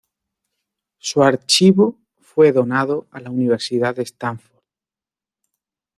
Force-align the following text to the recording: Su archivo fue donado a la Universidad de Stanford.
Su 0.97 1.21
archivo 1.21 1.99
fue 2.17 2.51
donado 2.51 3.05
a 3.11 3.19
la 3.19 3.29
Universidad 3.29 3.95
de 3.95 4.01
Stanford. 4.01 4.59